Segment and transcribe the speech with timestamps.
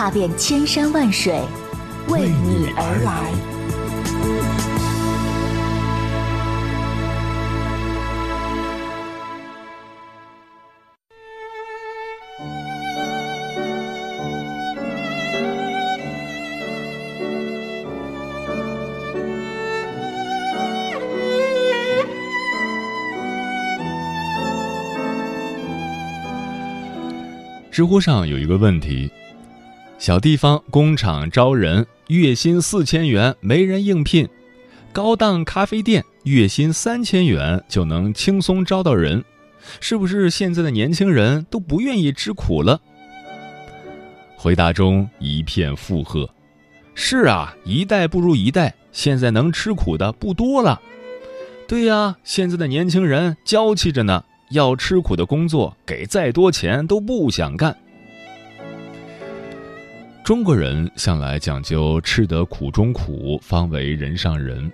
[0.00, 1.38] 踏遍千山万水，
[2.08, 3.30] 为你而来。
[27.70, 29.10] 知乎上有一个问题：
[30.00, 34.26] 小地方工厂招人，月薪四千元没人应聘；
[34.94, 39.22] 高档咖啡店月薪三千元就能轻松招到人，
[39.78, 42.80] 是不是现在的年轻人都不愿意吃苦了？
[44.38, 46.26] 回答中一片附和
[46.96, 50.80] ：“是啊，一代不如一代，现在能吃苦的不多了。”
[51.68, 54.24] 对呀，现在的年轻人娇气着呢。
[54.50, 57.76] 要吃苦的工作，给再多钱都不想干。
[60.22, 64.70] 中国人向来讲究吃得苦中苦，方为人上人。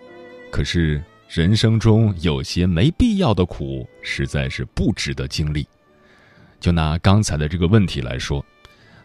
[0.50, 5.66] 可是人生中有些没必要的苦，实在是不值得经历。
[6.60, 8.44] 就拿刚才的这个问题来说，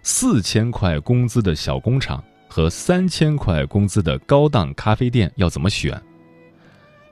[0.02, 6.00] 四千块工资的小工厂和三千块工资的高档咖啡店要怎么选？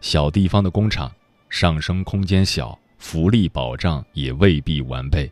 [0.02, 1.12] 小地方的工厂，
[1.50, 2.78] 上升空间小。
[2.98, 5.32] 福利保障也未必完备，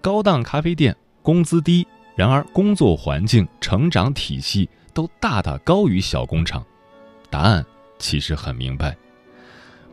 [0.00, 1.86] 高档咖啡店工资低，
[2.16, 6.64] 然而工作环境、成长体系都大大高于小工厂。
[7.28, 7.64] 答案
[7.98, 8.96] 其实很明白：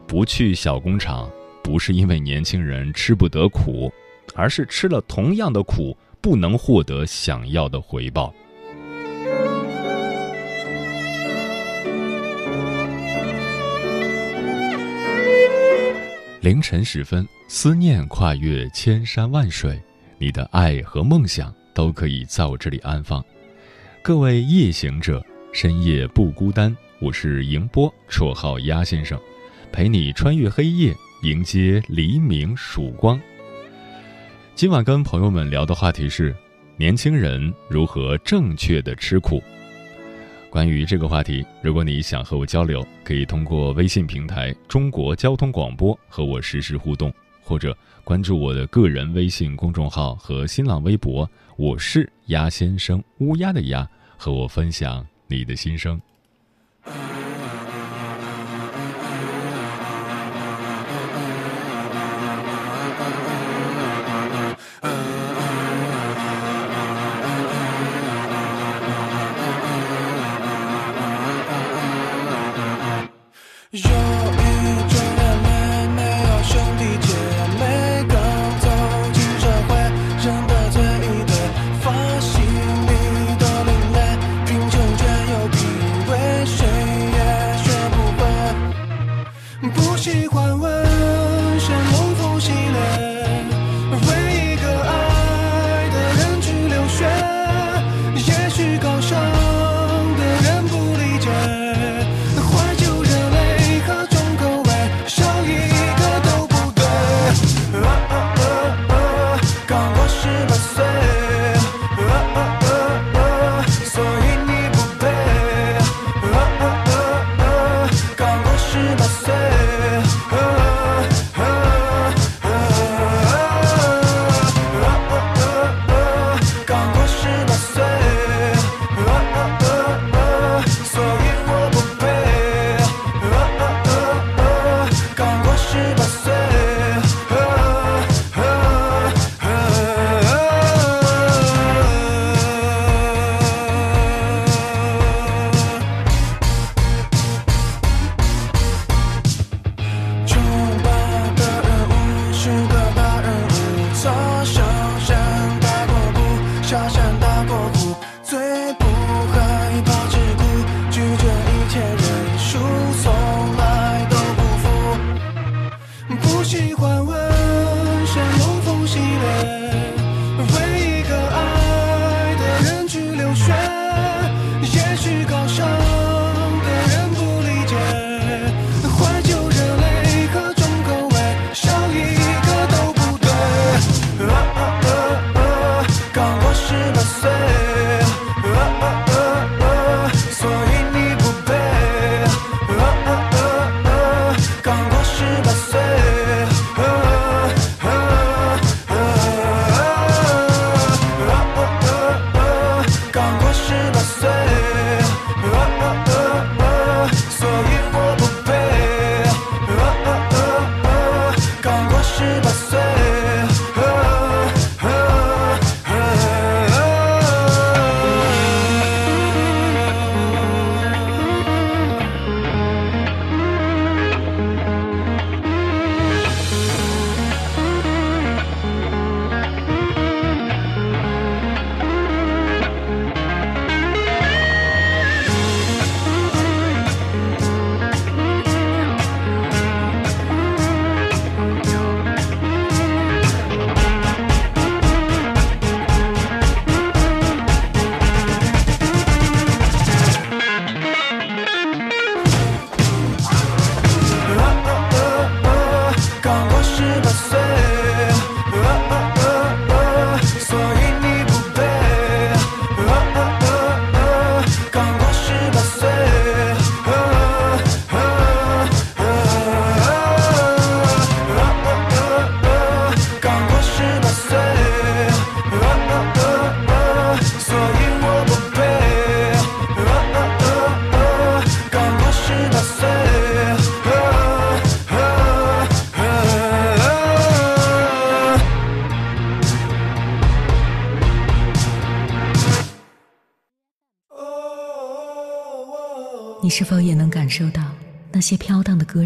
[0.08, 1.30] 不去小工厂，
[1.62, 3.92] 不是因为年轻人吃不得苦，
[4.34, 8.34] 而是吃了同样的苦，不能获得想要的回报。
[16.40, 19.78] 凌晨时分，思念跨越千山万水，
[20.18, 23.23] 你的爱和梦想都可以在我这里安放。
[24.01, 26.75] 各位夜行者，深夜不孤单。
[27.00, 29.19] 我是迎波，绰号鸭先生，
[29.72, 33.19] 陪你穿越黑夜，迎接黎明曙光。
[34.56, 36.35] 今晚跟朋友们聊的话题是：
[36.78, 39.41] 年轻人如何正确的吃苦。
[40.50, 47.11] 关于这个话题，如果你想和我交流，可以通过微信平台“中国交通广播”和我实时互动，
[47.41, 53.88] 或者关注我的个人微信公众号和新浪微博，我是鸭先生，乌鸦的鸭，
[54.18, 56.02] 和我分享你的心声。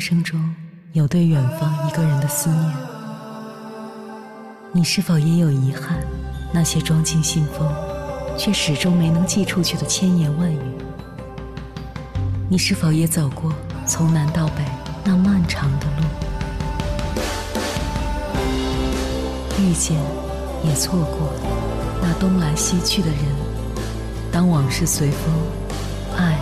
[0.09, 0.39] 生中
[0.93, 2.71] 有对远方一个人的思念？
[4.71, 5.97] 你是否也有遗憾？
[6.53, 7.69] 那些装进信封
[8.37, 10.59] 却始终没能寄出去的千言万语？
[12.47, 13.51] 你是否也走过
[13.85, 14.63] 从南到北
[15.03, 16.05] 那漫长的路？
[19.59, 19.97] 遇见，
[20.63, 21.33] 也错过
[22.01, 23.17] 那东来西去的人。
[24.31, 25.33] 当往事随风，
[26.15, 26.37] 爱。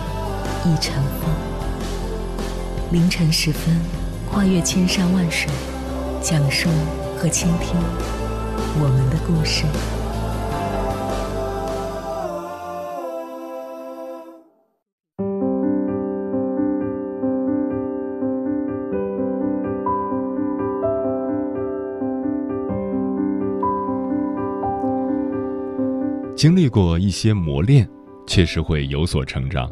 [0.64, 1.30] 已尘风，
[2.92, 3.74] 凌晨时分，
[4.30, 5.50] 跨越千山万水，
[6.22, 6.68] 讲述
[7.16, 7.76] 和倾听
[8.78, 9.64] 我们的故事。
[26.36, 27.88] 经历过一些磨练，
[28.28, 29.68] 确实会有所成长。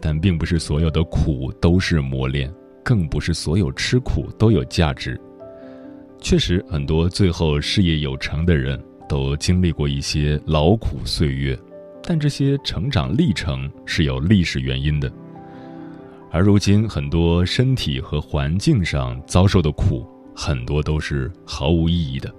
[0.00, 2.52] 但并不是所有的苦都是磨练，
[2.82, 5.20] 更不是所有吃苦都有价值。
[6.20, 11.58] 确实，很多最后事业有成的人都经历过一些劳苦岁月，
[12.02, 15.10] 但这些成长历程是有历史原因的。
[16.30, 22.32] 而如今，很多身体和环境上遭受的苦，很多都是毫无意义的。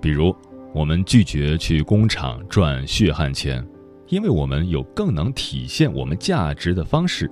[0.00, 0.34] 比如，
[0.72, 3.64] 我们拒绝去工厂赚血汗钱。
[4.12, 7.30] 因为我们有更能体现我们价值的方式，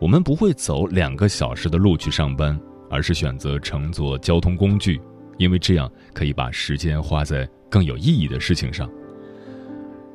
[0.00, 4.98] 我们不会走两个小时的路去上班，而是选择乘坐交通工具，
[5.36, 8.90] 因为这样可以把时间花在更有意义的事情上。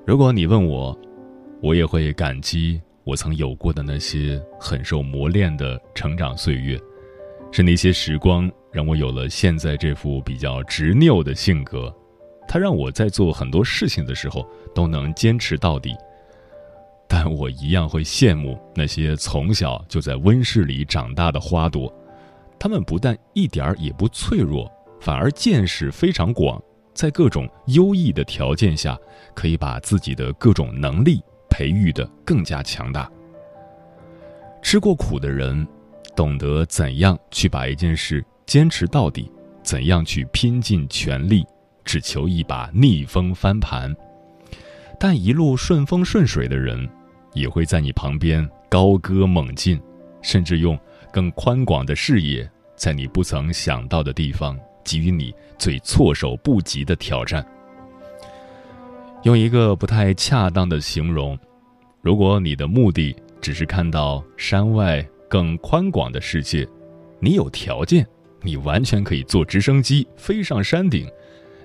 [0.08, 1.00] 如果你问我，
[1.62, 6.80] 我也会感激我曾有过的那些很受磨练的成长岁月，
[7.52, 11.96] 是那些时光让我有了现在这副比较执拗的性格。
[12.52, 15.96] 他让我在做很多事情的时候都能坚持到底，
[17.08, 21.94] 但我一样会羡慕那些从小就在温室里长大的花朵，
[22.58, 24.68] 他们不但一点儿也不脆弱，
[25.00, 26.60] 反而见识非常广，
[26.92, 28.98] 在各种优异的条件下，
[29.36, 33.08] 可以把自己的各种能力培育得更加强大。
[34.64, 35.68] 吃过苦的人，
[36.16, 41.46] 懂得怎样去把一件事坚持到底，怎样去拼尽全力。
[41.84, 43.96] 只求一把逆风翻盘，
[45.00, 46.88] 但一路顺风顺水的人，
[47.34, 49.80] 也会在你旁边高歌猛进，
[50.22, 50.78] 甚至用
[51.12, 57.46] 更宽广的视野，在你不曾想到的地方给予你最措手不及的挑战。
[59.24, 61.38] 用一个不太恰当的形容，
[62.02, 66.68] 如果你的目的只是看到山外更宽广的世界，
[67.20, 68.06] 你有条件，
[68.42, 71.10] 你完全可以坐直升机飞上山顶。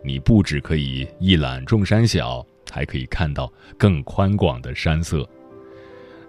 [0.05, 5.27] 你不只可以一览众山小，还可以看到更宽广的山色。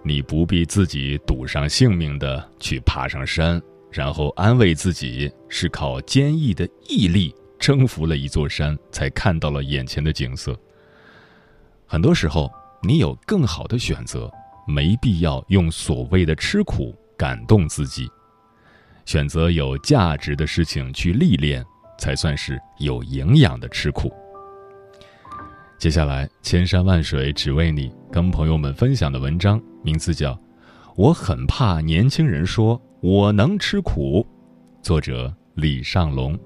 [0.02, 10.58] 你不必自己赌上性命的去爬上山，然后安慰自己是靠坚毅的毅力征服了一座山，才看到了眼前的景色。
[11.86, 12.50] 很多时候，
[12.82, 14.30] 你有更好的选择，
[14.66, 18.08] 没必要用所谓的吃苦感动自己，
[19.04, 21.64] 选择有价值的事情去历练。
[21.98, 24.12] 才算是有营养的吃苦。
[25.78, 30.32] 接下来，千山万水只为你，跟朋友们分享的文章名字叫
[30.96, 34.26] 《我很怕年轻人说我能吃苦》，
[34.84, 36.38] 作者李尚龙。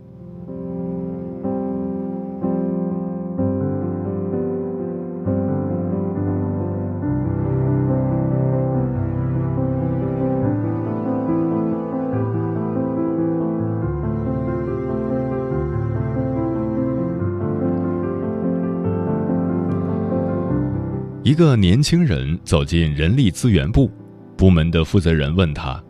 [21.31, 23.89] 一个年轻人走进人力资源部，
[24.37, 25.81] 部门的负责人问他：“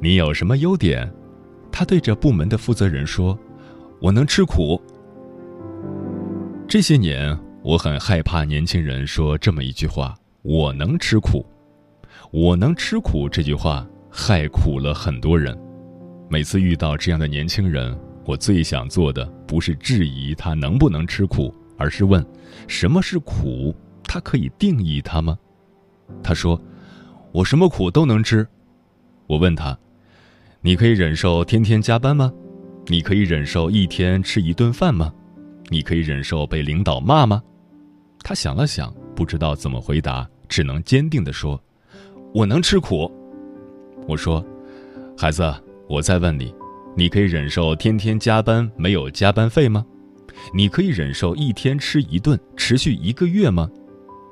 [0.00, 1.06] 你有什么优点？”
[1.70, 3.38] 他对着部门的负责人说
[4.00, 4.80] ：“我能吃苦。”
[6.66, 11.44] 这些年，我很害怕年轻人说这么一句话：“我能吃苦。
[12.32, 15.54] ”“我能吃苦”这句话害苦了很多人。
[16.30, 17.94] 每次遇到这样的年轻人，
[18.24, 22.24] 我最想做的不是质疑他能不能吃苦，而是问
[22.66, 23.76] ：“什么是苦？”
[24.12, 25.38] 他可以定义他吗？
[26.20, 26.60] 他说
[27.30, 28.44] ：“我什么苦都能吃。”
[29.28, 29.78] 我问他
[30.62, 32.32] ：“你可以忍受天天加班吗？
[32.88, 35.14] 你可以忍受一天吃一顿饭吗？
[35.68, 37.40] 你可以忍受被领导骂吗？”
[38.24, 41.62] 他想了想，不知道怎么回答，只能坚定地说
[42.34, 43.08] ：“我能吃苦。”
[44.08, 44.44] 我说
[45.16, 45.54] ：“孩子，
[45.88, 46.52] 我再问你，
[46.96, 49.86] 你可以忍受天天加班没有加班费吗？
[50.52, 53.70] 你可以忍受一天吃一顿持续一个月吗？”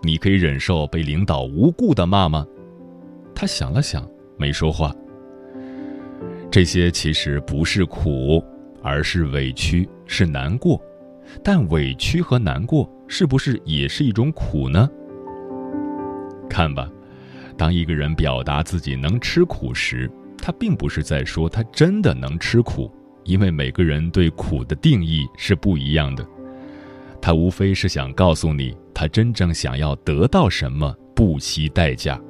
[0.03, 2.47] 你可以忍受被领导无故的骂吗？
[3.35, 4.95] 他想了想，没说话。
[6.51, 8.43] 这些其实不是苦，
[8.83, 10.81] 而是委屈，是难过。
[11.45, 14.89] 但委屈和难过是不是也是一种苦呢？
[16.49, 16.91] 看吧，
[17.57, 22.91] 当一个人表达自己能吃苦时，他并不是在说他真的能吃苦，
[23.25, 26.27] 因为每个人对苦的定义是不一样的。
[27.21, 32.21] 他无非是想告诉你，他真正想要得到什么，不惜代价。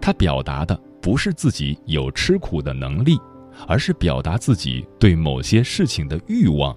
[0.00, 3.18] 他表达的不是自己有吃苦的能力，
[3.68, 6.74] 而是表达自己对某些事情的欲望。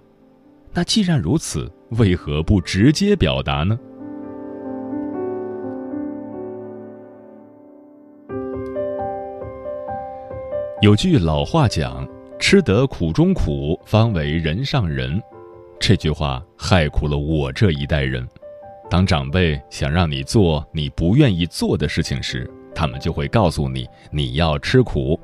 [0.73, 3.79] 那既然如此，为何不直接表达呢？
[10.81, 12.05] 有句老话讲
[12.37, 15.17] ：“吃得苦中苦，方为人上人。”
[15.79, 18.27] 这句话害苦了我这一代人。
[18.89, 25.19] 当长辈想让你做你不愿意做的事情时，他们就会告诉你你要吃苦。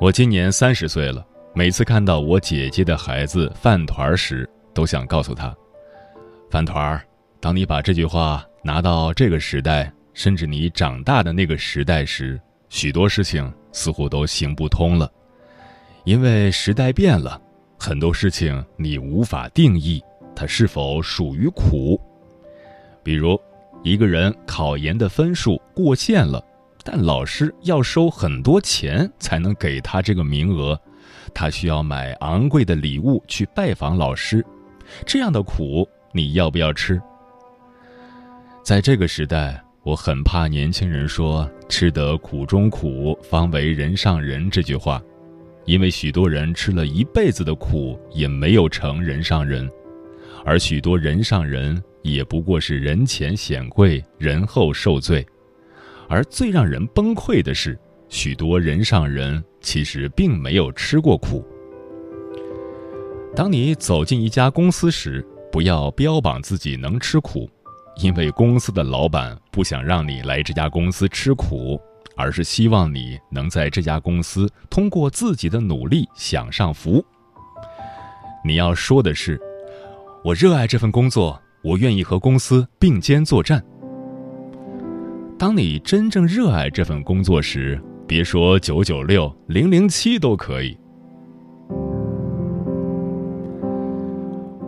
[0.00, 5.54] 我今年三十岁了，每次看到我姐姐的孩子饭团时，都想告诉他：
[6.50, 7.02] 饭团儿，
[7.40, 15.10] 当你把这句话拿到这个时代，甚至你长大的那个时代时，许多事情似乎都行不通了，
[16.04, 17.40] 因为时代变了。
[17.78, 20.02] 很多事情你无法定义
[20.34, 22.00] 它是否属于苦，
[23.08, 23.40] 比如
[23.82, 26.44] 一个人考研的分数过线了，
[26.84, 30.78] 但老师要收很多钱才能给他这个名额，
[31.32, 34.44] 他需要买昂贵的礼物去拜访老师，
[35.06, 37.00] 这样的苦你要不要吃？
[38.62, 45.02] 在这个时代，我很怕年轻人说“吃得苦中苦，方为人上人”这句话。
[45.64, 49.66] 因为许多人吃了一辈子的苦，也没有成人上人，
[50.44, 55.26] 而许多人上人也不过是人前显贵，人后受罪。
[56.08, 61.46] 而最让人崩溃的是，许多人上人其实并没有吃过苦。
[63.36, 67.48] 当你走进一家公司时，不要标榜自己能吃苦，
[68.02, 71.80] 因为公司的老板不想让你来这家公司吃苦。
[72.20, 77.00] 而是希望你能在这家公司通过自己的努力享上福。
[78.44, 79.40] 你要说的是
[80.24, 83.62] ：“我热爱这份工作，我愿意和公司并肩作战。”
[85.38, 90.76] 当你真正热爱这份工作时，别说九九六、零零七都可以。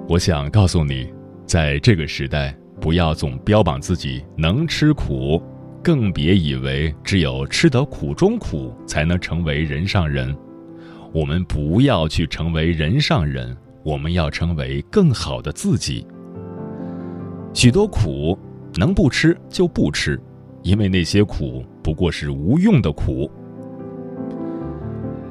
[0.08, 1.12] 我想告诉你，
[1.46, 5.42] 在这个时代，不要总标榜自己能吃苦。
[5.82, 10.36] 更别以为只有吃得苦中苦，才能成为人上人。
[11.10, 16.06] 我们不要去成为人上人，我们要成为更好的自己。
[17.52, 18.38] 许多苦
[18.74, 20.20] 能不吃就不吃，
[20.62, 23.30] 因为那些苦不过是无用的苦。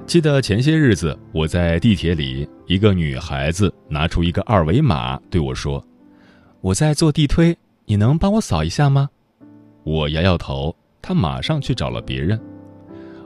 [0.05, 5.83] 记得前些日子我在地铁里，一个女孩子拿出一个二维码对我说
[6.61, 9.09] ：“我在做地推，你能帮我扫一下吗？”
[9.85, 12.39] 我摇摇头，她马上去找了别人。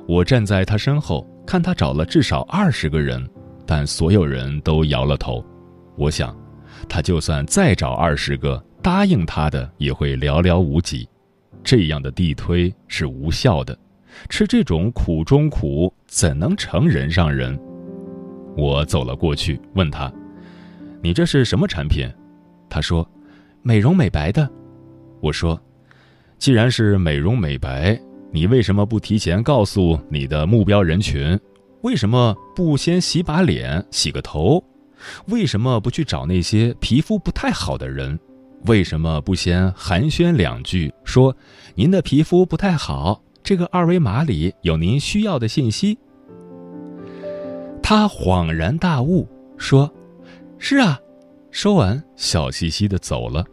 [0.07, 3.27] 我站在她身后，看她找了至少二十个人，
[3.65, 5.43] 但所有人都摇了头。
[5.95, 6.37] 我想，
[6.89, 11.07] 她就算再找二十个，答应他的也会寥寥无几。
[11.63, 13.75] 这样的地推是无效的，
[14.29, 17.57] 吃这种苦中苦，怎能成人上人？
[18.57, 20.11] 我走了过去，问他
[21.01, 22.07] ：“你这是什么产品？”
[22.69, 23.09] 他说
[23.63, 24.47] ：“美容美白的。”
[25.21, 25.59] 我说。
[26.39, 27.97] 既然是美容美白，
[28.29, 31.39] 你为什么不提前告诉你的目标人群？
[31.83, 34.61] 为什么不先洗把脸、洗个头？
[35.27, 38.19] 为什么不去找那些皮肤不太好的人？
[38.65, 41.35] 为什么不先寒暄两句，说
[41.75, 45.97] 您的皮肤不太好，这个二维码里有您需要的信息？
[47.81, 49.27] 他恍然大悟，
[49.57, 49.91] 说
[50.57, 50.99] ：“是啊。”
[51.51, 53.45] 说完，笑嘻嘻的走了。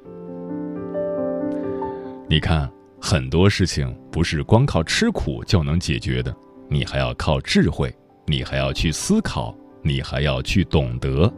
[2.28, 2.70] 你看。
[3.02, 6.36] 很多事情不是光靠吃苦就能解决的，
[6.68, 7.90] 你还要靠智慧，
[8.26, 11.32] 你还要去思考，你还要去懂得。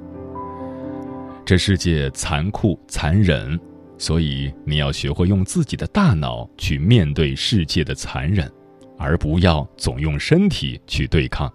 [1.44, 3.58] 这世界残酷残忍，
[3.98, 8.50] 所以你要学会用自己的大脑去面对世界的残忍，
[8.96, 11.52] 而不要总用身体去对抗，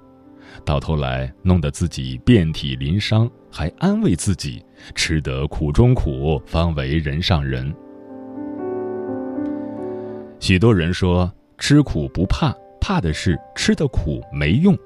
[0.66, 4.64] 到头来弄得自己遍体鳞伤，还安慰自己
[4.94, 7.74] 吃得苦中苦，方为人上人。
[10.40, 14.78] 许多人说吃苦不怕，怕的是吃的苦没用。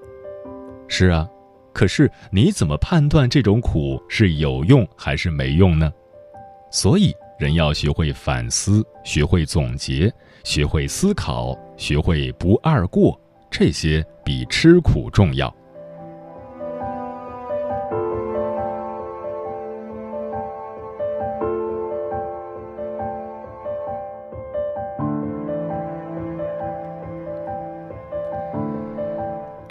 [0.88, 1.27] 是啊，
[1.73, 5.91] 可是你怎么判断这种苦是有用还是没用呢？
[6.71, 10.11] 所以人要学会反思，学会总结，
[10.43, 15.53] 学会思考，学会不二过，这些比吃苦重要。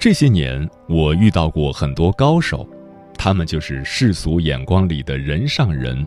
[0.01, 2.67] 这些年，我遇到过很多高手，
[3.19, 6.07] 他们就是世俗眼光里的人上人，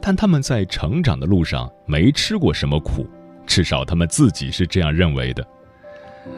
[0.00, 3.06] 但他们在成长的路上没吃过什么苦，
[3.46, 5.46] 至少他们自己是这样认为的。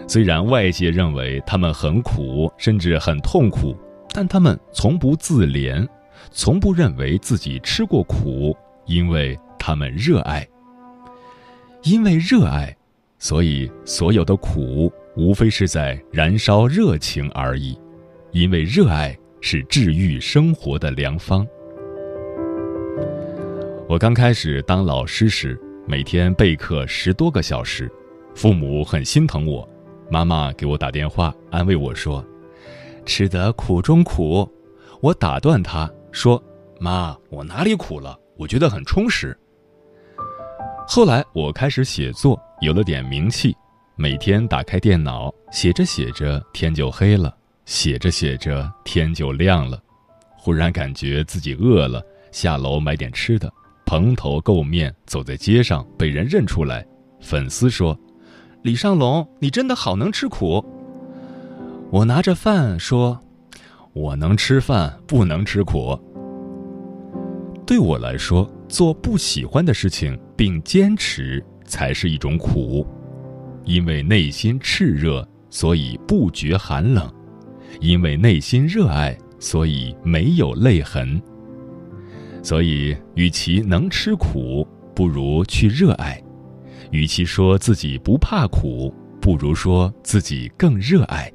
[0.08, 3.76] 虽然外界认为他们很苦，甚至很痛苦，
[4.12, 5.86] 但他们从不自怜，
[6.32, 8.56] 从不认为自己吃过苦，
[8.86, 10.44] 因为他们热爱。
[11.84, 12.76] 因为热爱，
[13.20, 14.92] 所以所有的苦。
[15.18, 17.76] 无非是在燃烧热情而已，
[18.30, 21.44] 因为热爱是治愈生活的良方。
[23.88, 27.90] 我刚开始当老师时，每天备课十多个小时，
[28.32, 29.68] 父母很心疼我，
[30.08, 32.24] 妈妈给我打电话安慰我说
[33.04, 34.48] ：“吃得苦中苦。”
[35.02, 36.40] 我打断她说
[36.78, 38.16] ：“妈，我哪里苦了？
[38.36, 39.36] 我觉得很充实。”
[40.86, 43.52] 后来我开始写作，有了点名气。
[44.00, 49.82] 每天打开电脑，写着写着天就黑了，写着写着天就亮了。
[50.36, 53.52] 忽然感觉自己饿了，下楼买点吃的，
[53.84, 56.86] 蓬头垢面走在街上，被人认出来。
[57.20, 57.98] 粉丝说
[58.62, 60.64] ：“李尚龙，你真的好能吃苦。”
[61.90, 63.20] 我拿着饭说
[63.94, 65.98] ：“我能吃饭，不能吃苦。”
[67.66, 72.86] 对我来说，做不喜欢的事情并坚持，才是一种苦。
[73.68, 77.06] 因为内心炽热，所以不觉寒冷；
[77.82, 81.20] 因为内心热爱，所以没有泪痕。
[82.42, 86.16] 所以，与其能吃苦，不如去热爱；
[86.92, 91.30] 与其说自己不怕苦，不如说自己更热爱。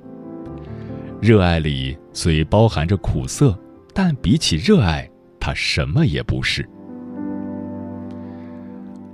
[1.22, 3.56] 热爱里虽包含着苦涩，
[3.94, 5.08] 但比起热爱，
[5.40, 6.68] 它什么也不是。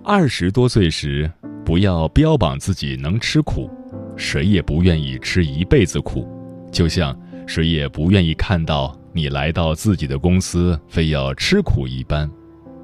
[0.06, 1.30] 二十多岁时。
[1.70, 3.70] 不要标榜自己能吃苦，
[4.18, 6.28] 谁也不愿意吃一辈子苦，
[6.72, 12.28] 就像谁也不愿意看到你来到自己的公司非要吃苦一般。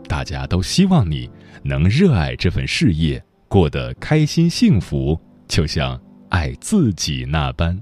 [0.08, 1.28] 大家都希望你
[1.64, 7.82] 能热爱这份事业，过得开心幸福，就像爱自己那般。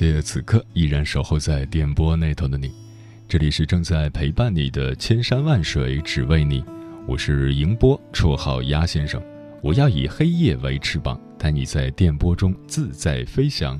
[0.00, 2.72] 谢此刻依然守候在电波那头的你，
[3.28, 6.64] 这里是正在陪伴你的千山万水只为你，
[7.06, 9.22] 我是迎波，绰号鸭先生。
[9.60, 13.78] 我要以黑夜为翅膀，带你在电波中自在飞翔。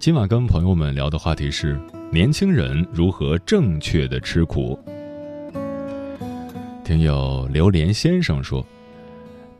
[0.00, 1.78] 今晚跟朋友们聊的话题是：
[2.10, 4.76] 年轻人如何正确的吃苦。
[6.82, 8.66] 听友榴莲先生说，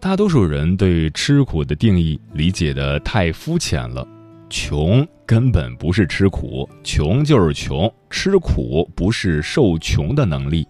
[0.00, 4.04] 大多数人对吃苦的定义理解的太肤浅了。
[4.50, 7.90] 穷根本不是吃苦，穷就是穷。
[8.10, 10.66] 吃苦不是受穷的能力，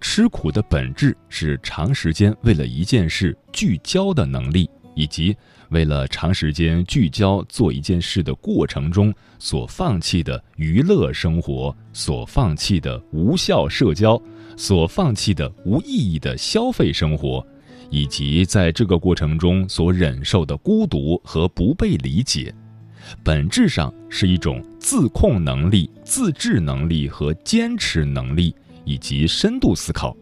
[0.00, 5.36] 吃苦的本质是长时间为了一件事聚焦的能力，以及
[5.68, 14.20] 为了长时间聚焦做一件事的过程中所放弃的娱乐生活、所放弃的无效社交、
[14.56, 17.46] 所放弃的无意义的消费生活，
[17.90, 22.54] 以及在这个过程中所忍受的孤独和不被理解。
[23.22, 30.16] 本质上是一种自控能力、自制能力和坚持能力，以及深度思考。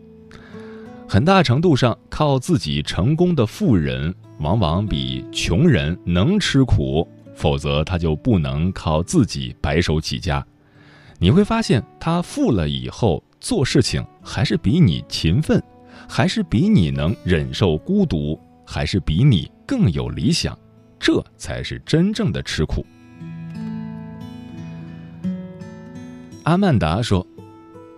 [1.09, 10.44] 很大程度上靠自己成功的富人，往往比穷人能吃苦，否则他就不能靠自己白手起家。
[11.18, 15.62] 你会发现，他富了以后做事情还是比你勤奋，
[16.07, 20.57] 还是比你能忍受孤独，还是比你更有理想。
[20.98, 22.84] 这才是真正的吃苦。
[26.44, 27.26] 阿曼达说：“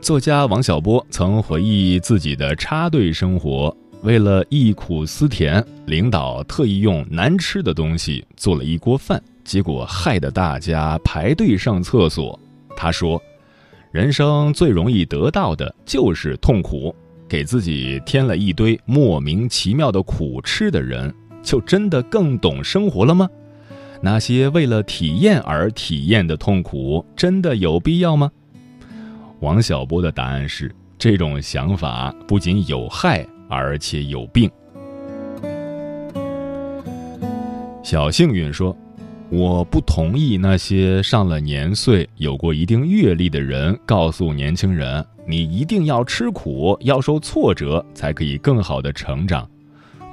[0.02, 12.38] 作家王小波曾回忆自己的插队生活，为了忆苦思甜，领导特意用难吃的东西做了一锅饭，结果害得大家排队上厕所。
[12.76, 13.22] 他说
[13.92, 16.92] ：“人生最容易得到的就是痛苦，
[17.28, 23.29] 给自己添了一堆莫名其妙的苦吃的人，就真的更懂生活了吗？
[24.00, 28.31] 那些为了体验而体验的痛苦，真的有必要吗？”
[29.40, 33.26] 王小波的答案是：这种想法不仅有害。
[33.53, 34.48] 而且有病。
[37.83, 38.76] 小幸运说
[39.29, 49.49] ：“我不同意那些上了年岁、有过一定阅历的人告诉年轻人，你一定要吃苦，要受挫折，才可以更好的成长。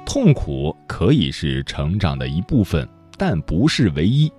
[0.08, 4.32] 痛苦可以是成长的一部分，但不是唯一。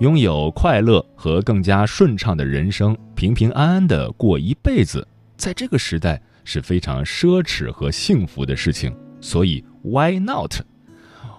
[0.00, 8.90] 拥有快乐和更加顺畅的人生，平平安安的过一辈子，在这个时代。”是非常奢侈和幸福的事情，
[9.20, 10.54] 所以 Why not？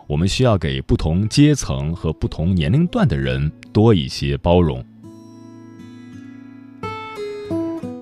[0.05, 4.85] 我们需要给不同阶层和不同年龄段的人多一些包容。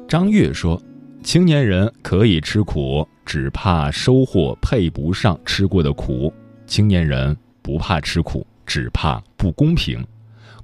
[0.06, 0.82] 张悦说
[1.24, 6.32] ：“青年人可以吃苦，只怕收获配不上吃过的苦；
[6.66, 10.06] 青年人不怕吃苦，只怕不公平。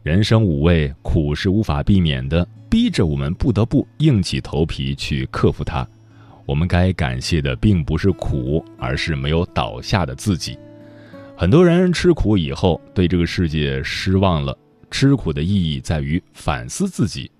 [0.03, 5.85] 人生五味，苦是无法避免的，逼着我们不得不硬起头皮去克服它。”
[6.45, 10.57] 我们该感谢的并不是苦，而是没有倒下的自己。
[11.37, 14.57] 很多人吃苦以后对这个世界失望了。
[14.91, 17.31] 吃苦的意义在于反思自己。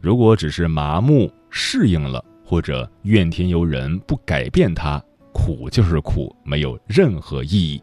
[0.00, 4.98] 如果只是麻木适应了，或者怨天尤人不改变它，
[5.34, 7.78] 苦就是苦，没有任何意义。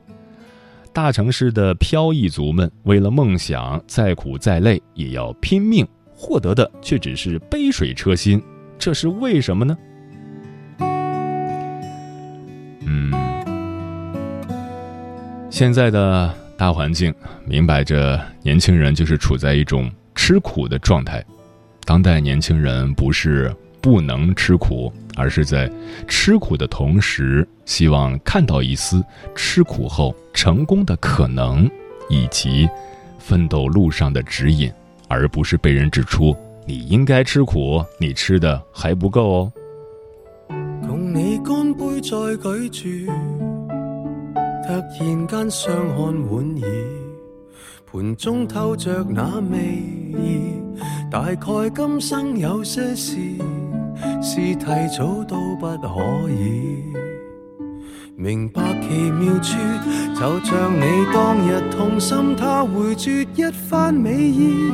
[0.91, 8.41] 大城市的飘逸族们为了梦想，再苦再累也要拼命，获得的却只是杯水车薪。
[8.79, 9.77] 这是为什么呢？
[12.87, 13.13] 嗯
[15.51, 17.13] 现在的大环境，
[17.45, 21.23] 明摆着年轻人就是处在一种吃苦的状态。
[21.83, 25.71] 当代年轻人不是不能吃苦，而是在
[26.07, 28.99] 吃苦的同时，希望看到一丝
[29.35, 31.69] 吃苦后成功的可能，
[32.09, 32.67] 以及
[33.19, 34.71] 奋斗路上的指引，
[35.07, 39.53] 而不是被人指出你应该吃苦，你吃的还不够哦。
[40.81, 42.35] 共你干杯，再
[42.71, 43.11] 举住。
[44.65, 46.69] 突然间相看莞尔，
[47.91, 50.55] 盘中透着那味意。
[51.11, 53.15] 大概今生有些事，
[54.27, 54.65] 是提
[54.97, 55.87] 早都不可
[56.31, 56.83] 以。
[58.15, 59.55] 明白奇妙处，
[60.15, 64.71] 就像你当日痛心，他回绝一番美意。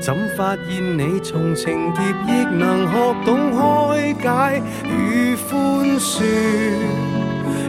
[0.00, 6.24] 怎发现你从情劫亦能学懂开解与宽恕？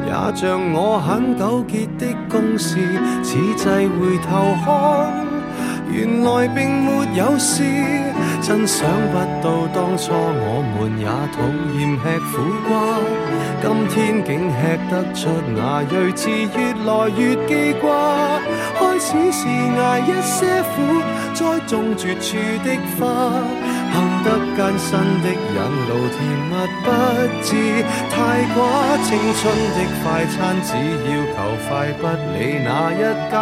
[0.06, 2.78] 也像我很纠结的公事，
[3.22, 5.27] 此际回头看，
[5.92, 7.64] 原来并没有事。
[8.42, 11.38] 真想不到当初我们也讨
[11.76, 12.32] 厌吃苦
[12.68, 12.72] 瓜，
[13.62, 14.56] 今天竟吃
[14.90, 17.86] 得出那睿智，越来越记挂。
[18.78, 20.76] 开始是挨一些苦，
[21.34, 23.04] 栽种绝处的花。
[23.94, 24.90] 行得艰辛
[25.24, 26.18] 的引路，甜
[26.50, 26.88] 蜜不
[27.44, 27.50] 知
[28.10, 28.16] 太
[28.54, 28.58] 寡。
[29.04, 29.42] 青春
[29.76, 30.70] 的快餐，只
[31.08, 33.36] 要求快，不理哪一家。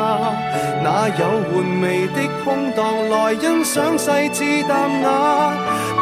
[0.84, 2.80] 哪有玩味的空档
[3.10, 5.08] 来欣赏细致淡雅？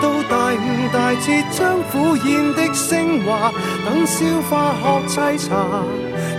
[0.02, 0.58] 到大悟
[0.92, 3.52] 大彻，将苦咽的升华，
[3.86, 5.50] 等消化学沏茶，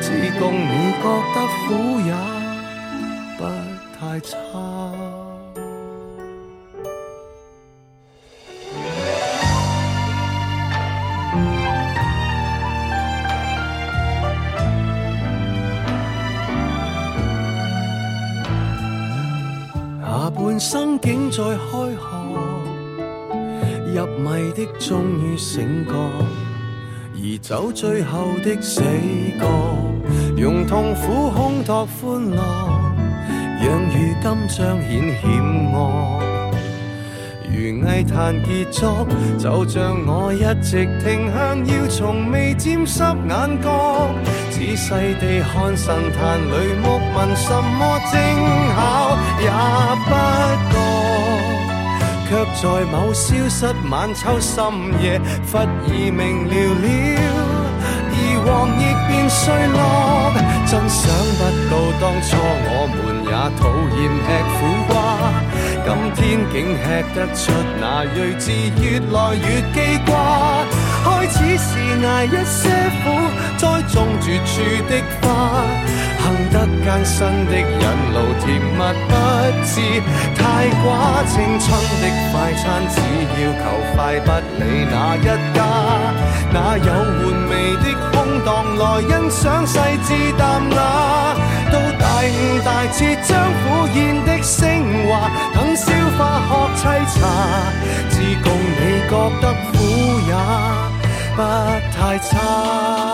[0.02, 0.06] 只
[0.38, 1.36] 供你觉得
[1.66, 1.68] 苦
[2.04, 2.12] 也
[3.38, 3.40] 不
[3.98, 4.36] 太差。
[21.34, 21.66] 生竟在开
[21.98, 21.98] 学，
[23.92, 25.92] 入迷的终于醒觉，
[27.16, 28.80] 而走最后的死
[29.40, 29.44] 角，
[30.36, 32.36] 用痛苦烘托欢乐，
[33.60, 35.26] 让如今彰显险
[35.72, 36.22] 恶。
[37.50, 39.04] 如艺坛杰作，
[39.36, 44.08] 就像我一直停向，要从未沾湿眼角。
[44.50, 48.20] 仔细地看神坛里木纹，什么精
[48.76, 48.78] 巧
[49.40, 49.50] 也
[50.04, 50.73] 不
[52.34, 54.58] 却在某消失晚秋深
[55.00, 55.20] 夜，
[55.52, 56.84] 忽而明了了，
[58.10, 59.78] 而黄亦变碎落。
[60.66, 60.98] 真想
[61.38, 62.34] 不到当初
[62.66, 63.62] 我们也讨
[63.94, 64.92] 厌吃苦瓜，
[65.86, 66.18] 今天
[66.50, 67.42] 竟吃得出
[67.80, 68.50] 那睿智，
[68.82, 70.10] 越来越记挂。
[71.04, 71.70] 開始是
[72.02, 72.58] 捱一些
[73.04, 73.06] 苦，
[73.56, 74.52] 栽種絕處
[74.90, 74.92] 的
[75.22, 75.22] 花，
[76.24, 77.84] 行得艰辛的人
[78.14, 79.12] 路甜蜜不
[79.68, 79.72] 知
[80.34, 80.42] 太
[80.80, 80.88] 寡。
[81.28, 81.66] 青春
[82.00, 82.96] 的快餐只
[83.36, 83.62] 要求
[83.94, 85.58] 快，不理哪一家，
[86.52, 88.48] 哪有玩味的空檔
[88.80, 90.08] 來欣賞細緻
[90.38, 90.78] 淡雅。
[91.70, 92.32] 到大悟
[92.64, 94.62] 大徹將苦宴的升
[95.08, 96.82] 华，等消化學沏
[97.12, 97.20] 茶，
[98.10, 98.46] 只共
[98.78, 99.74] 你覺得苦
[100.26, 100.32] 也
[101.36, 101.38] 不
[101.96, 103.13] 太差。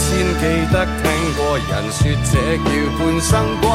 [0.00, 1.04] 先记得听
[1.36, 3.68] 过人说这叫半生瓜，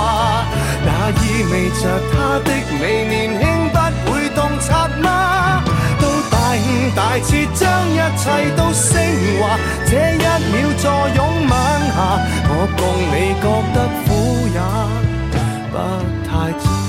[0.84, 0.90] 那
[1.22, 3.76] 意味着他的你年轻不
[4.12, 5.64] 会洞察吗？
[6.02, 8.24] 到大五大彻将一切
[8.58, 8.92] 都升
[9.40, 9.42] 华，
[9.86, 10.84] 这一秒坐
[11.16, 11.54] 拥晚
[11.94, 11.96] 霞，
[12.50, 14.08] 我共你觉得苦
[14.52, 14.58] 也
[15.72, 15.74] 不
[16.28, 16.85] 太。